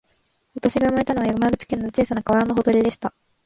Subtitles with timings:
[0.55, 3.13] 私が生まれたのは、山口県の小さな川のほとりでした